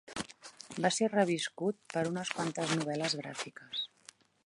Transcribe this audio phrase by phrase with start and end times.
[0.85, 3.89] Va ser reviscut per unes quantes novel·les gràfiques.